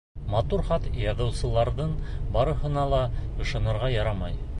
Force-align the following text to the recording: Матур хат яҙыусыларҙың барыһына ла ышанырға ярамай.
Матур 0.35 0.61
хат 0.69 0.87
яҙыусыларҙың 1.01 1.93
барыһына 2.37 2.87
ла 2.95 3.03
ышанырға 3.45 3.93
ярамай. 3.97 4.39